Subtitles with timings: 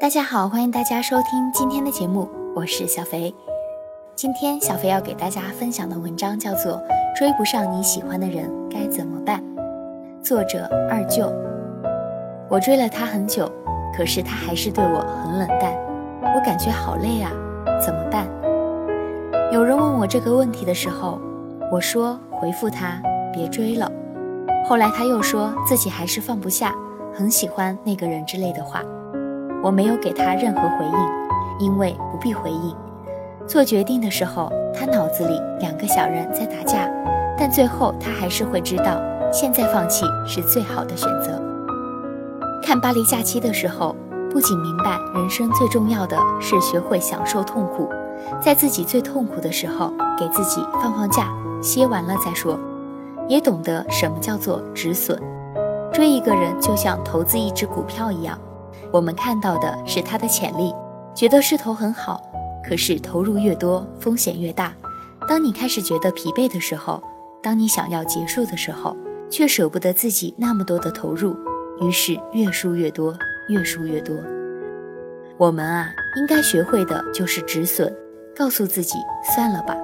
[0.00, 2.26] 大家好，欢迎大家收听今天的节目，
[2.56, 3.34] 我是小肥。
[4.16, 6.72] 今天小肥要给大家分享的文章叫做
[7.14, 9.44] 《追不上你喜欢的人该怎么办》，
[10.24, 11.30] 作者二舅。
[12.48, 13.52] 我追了他很久，
[13.94, 15.70] 可是他还是对我很冷淡，
[16.34, 17.30] 我感觉好累啊，
[17.78, 18.26] 怎么办？
[19.52, 21.20] 有人问我这个问题的时候，
[21.70, 23.02] 我说回复他
[23.34, 23.92] 别追了。
[24.64, 26.74] 后来他又说自己还是放不下，
[27.12, 28.82] 很喜欢那个人之类的话。
[29.62, 32.74] 我没有给他任何回应，因为不必回应。
[33.46, 36.88] 做决定的时候，他脑子里两个小人在打架，
[37.36, 39.00] 但最后他还是会知道，
[39.32, 41.42] 现在放弃是最好的选择。
[42.62, 43.96] 看《巴黎假期》的时候，
[44.30, 47.88] 不仅明白人生最重要的是学会享受痛苦，
[48.40, 51.28] 在自己最痛苦的时候，给自己放放假，
[51.60, 52.58] 歇完了再说，
[53.28, 55.20] 也懂得什么叫做止损。
[55.92, 58.38] 追一个人就像投资一只股票一样。
[58.92, 60.74] 我们看到的是他的潜力，
[61.14, 62.20] 觉得势头很好，
[62.64, 64.72] 可是投入越多，风险越大。
[65.28, 67.02] 当你开始觉得疲惫的时候，
[67.42, 68.96] 当你想要结束的时候，
[69.30, 71.36] 却舍不得自己那么多的投入，
[71.80, 73.16] 于是越输越多，
[73.48, 74.16] 越输越多。
[75.36, 77.94] 我们啊，应该学会的就是止损，
[78.34, 79.76] 告诉自己算了吧。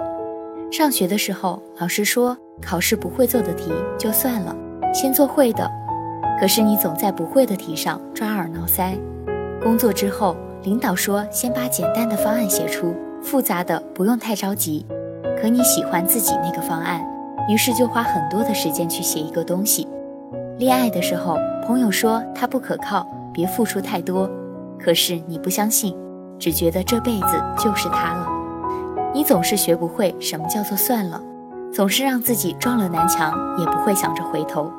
[0.72, 4.54] 上学的时候，老师说考试不会做的题就算了，
[4.92, 5.70] 先做会的。
[6.38, 8.98] 可是你总在不会的题上抓耳挠腮。
[9.62, 14.86] 工作之后，领导说先把简单的方案写出，复杂的不用太着急。
[15.40, 17.04] 可你喜欢自己那个方案，
[17.48, 19.88] 于是就花很多的时间去写一个东西。
[20.58, 24.30] 恋爱的时候，朋友说他不可靠，别付出太多。
[24.78, 25.96] 可是你不相信，
[26.38, 28.28] 只觉得这辈子就是他了。
[29.14, 31.20] 你总是学不会什么叫做算了，
[31.72, 34.70] 总是让自己撞了南墙，也不会想着回头。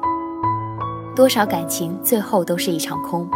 [1.18, 3.28] 多少感情最后都是一场空，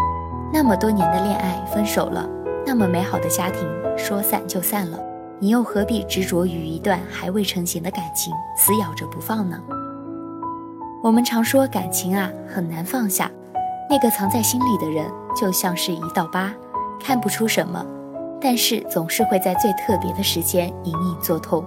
[0.54, 2.30] 那么多年的恋爱分手了，
[2.64, 3.68] 那么美好的家庭
[3.98, 5.00] 说散就散了，
[5.40, 9.60] 你又何必执着于一段还未成型的感情，死咬着不放呢？
[11.02, 13.32] 我们常说感情啊很难放下，
[13.90, 16.54] 那个藏在心里的人就像是一道疤，
[17.04, 17.84] 看不出什么，
[18.40, 21.66] 但是总是会在最特别的时间隐隐作痛。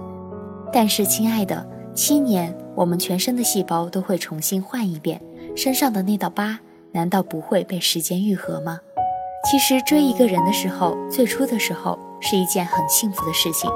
[0.71, 5.21] 但是亲爱的，七年我们全身的细胞都会重新换一遍。
[5.55, 6.59] 身上的那道疤，
[6.91, 8.79] 难道不会被时间愈合吗？
[9.49, 13.69] 其实追一个人的时候，最初的时候是一件很幸福的事情，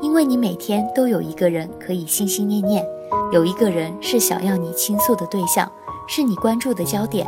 [0.00, 2.84] 因为你每天都有一个人可以心心念念，
[3.32, 5.70] 有一个人是想要你倾诉的对象，
[6.08, 7.26] 是你关注的焦点，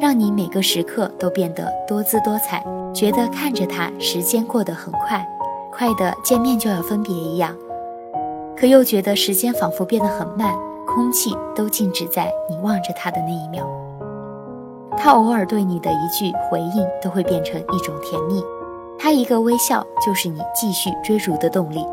[0.00, 5.26] 让你每个时刻都变得多姿多彩，觉得看着他时间过得很快，
[5.72, 7.56] 快的见面就要分别一样，
[8.56, 10.54] 可又觉得时间仿佛变得很慢。
[10.96, 13.66] 空气都静止在你望着他的那一秒，
[14.96, 18.42] 他偶尔对你的一句回应都会变成一种甜蜜，
[18.98, 21.84] 他一个微笑就是你继续追逐的动力。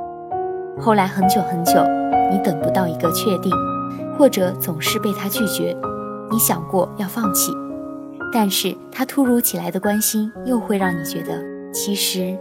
[0.80, 1.74] 后来很久很久，
[2.31, 3.52] 你等不到一个确定，
[4.18, 5.75] 或者总是被他拒绝，
[6.31, 7.52] 你想过要放弃，
[8.31, 11.44] 但是他突如其来的关心又会让你觉得
[11.74, 12.38] 其实，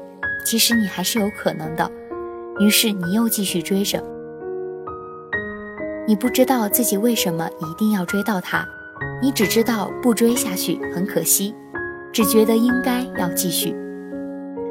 [0.47, 1.91] 其实你还是有可能的，
[2.61, 4.01] 于是你又继续追着。
[6.05, 8.67] 你不知道自己为什么一定要追到他，
[9.23, 11.55] 你只知道不追下去很可惜，
[12.13, 13.73] 只觉得应该要继续。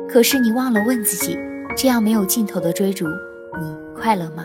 [0.10, 1.40] 可是你忘了问自己，
[1.76, 3.06] 这样没有尽头的追逐，
[3.62, 4.44] 你快乐吗？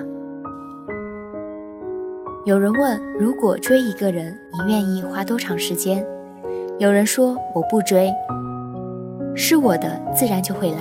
[2.44, 6.06] 有人问，如果追一个人，你愿意花多长时间？
[6.78, 8.12] 有人说我不追，
[9.34, 10.78] 是我的自然就会来。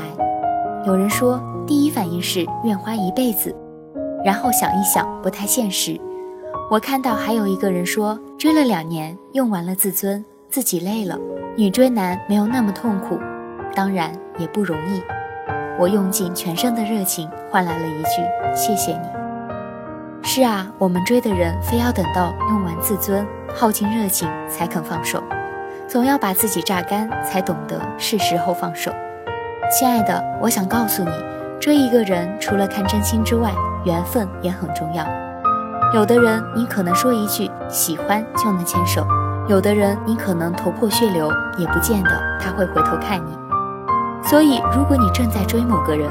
[0.86, 3.56] 有人说第一反应是愿花一辈子。
[4.26, 6.02] 然后想一想，不太现实。
[6.72, 11.16] 我看到还有一个人说，追了两年，用完了自尊，自己累了。
[11.56, 13.20] 女追男没有那么痛苦，
[13.76, 15.04] 当然也不容易。
[15.78, 18.24] 我用尽全身的热情换来了一句
[18.56, 19.08] 谢谢你。
[20.24, 23.24] 是啊，我们追的人非要等到用完自尊，
[23.54, 25.24] 耗尽热情才肯放手，
[25.88, 28.92] 总要把自己榨干，才懂得是时候放手。
[29.72, 31.12] 亲爱的，我想告诉你，
[31.60, 33.52] 追一个人除了看真心之外，
[33.86, 35.06] 缘分也很重要，
[35.94, 39.06] 有的人你可能说一句喜欢就能牵手，
[39.48, 42.10] 有的人你可能头破血流也不见得
[42.40, 43.38] 他会回头看你。
[44.24, 46.10] 所以，如果你正在追某个人，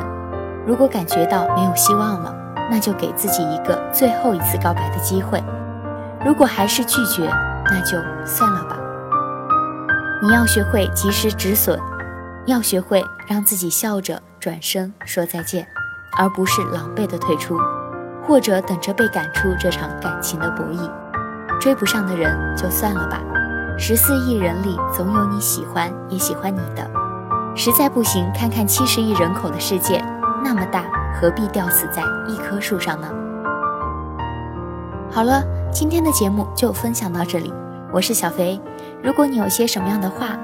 [0.67, 2.35] 如果感觉到没有希望了，
[2.71, 5.43] 那就给自己一个最后一次告白的机会。
[6.25, 7.29] 如果还是拒绝，
[7.67, 8.77] 那就算了吧。
[10.23, 11.79] 你要学会及时止损，
[12.47, 15.67] 要学会让自己笑着转身说再见。
[16.19, 17.59] 而不是狼狈的退出，
[18.23, 20.93] 或者等着被赶出这场感情的博弈。
[21.59, 23.23] 追不上的人就算了吧，
[23.79, 26.89] 十四亿人里总有你喜欢也喜欢你的。
[27.57, 30.05] 实在不行，看看七十亿人口的世界，
[30.45, 30.85] 那么大，
[31.19, 33.09] 何必吊死在一棵树上呢？
[35.11, 35.43] 好了，
[35.73, 37.51] 今天的节目就分享到这里，
[37.91, 38.61] 我是小肥。
[39.03, 40.37] 如果你有些什么样的话，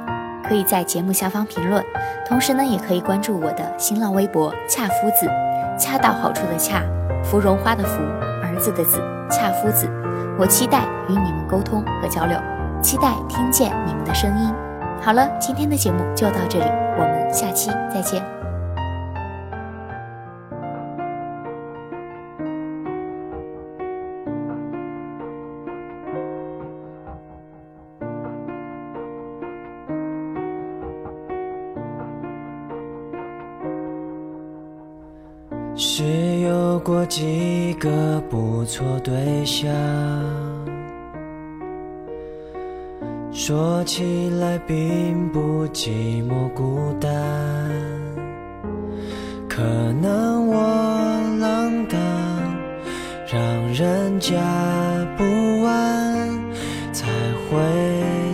[0.51, 1.81] 可以在节目下方评论，
[2.27, 5.31] 同时呢，也可以关注我的新浪微博“恰夫子”，
[5.79, 6.83] 恰到好处的恰，
[7.23, 8.03] 芙蓉花的芙，
[8.43, 9.01] 儿子的子，
[9.31, 9.89] 恰夫子。
[10.37, 12.37] 我期待与你们沟通和交流，
[12.83, 14.53] 期待听见你们的声音。
[15.01, 16.65] 好了，今天的节目就到这里，
[16.99, 18.40] 我们下期再见。
[35.83, 36.05] 是
[36.41, 39.67] 有过几个不错对象。
[43.33, 45.89] 说起来并不寂
[46.29, 47.11] 寞孤单，
[49.49, 49.63] 可
[50.03, 50.61] 能我
[51.41, 51.99] 浪荡，
[53.27, 53.43] 让
[53.73, 54.37] 人家
[55.17, 55.25] 不
[55.65, 56.29] 安，
[56.93, 57.09] 才
[57.49, 57.59] 会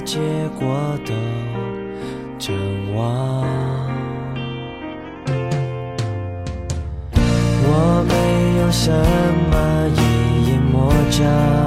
[0.04, 0.19] 结
[0.58, 1.14] 果都
[2.40, 2.52] 阵
[2.96, 3.56] 亡。
[8.70, 8.90] 什
[9.50, 11.65] 么一眼魔障。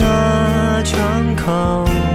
[0.00, 2.09] 那窗口。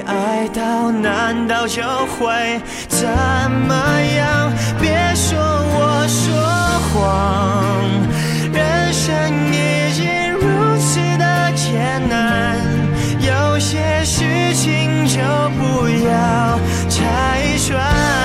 [0.00, 3.08] 爱到难道就会怎
[3.68, 3.74] 么
[4.16, 4.52] 样？
[4.80, 6.24] 别说我说
[6.88, 7.84] 谎
[8.52, 9.14] 人生
[9.52, 12.56] 已经如此的艰难
[13.20, 15.18] 有些事情就
[15.58, 18.15] 不要拆穿。